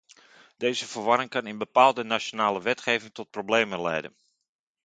[0.57, 4.15] Deze verwarring kan in bepaalde nationale wetgeving tot problemen leiden.